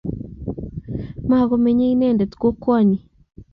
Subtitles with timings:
[1.29, 2.97] Makomenyei inendet kokwani